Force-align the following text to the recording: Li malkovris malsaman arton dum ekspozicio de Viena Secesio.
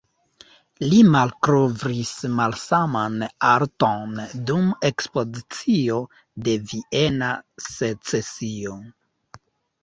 Li 0.83 0.99
malkovris 1.15 2.13
malsaman 2.39 3.19
arton 3.49 4.17
dum 4.47 4.71
ekspozicio 4.89 5.99
de 6.49 6.57
Viena 6.73 7.31
Secesio. 7.67 8.75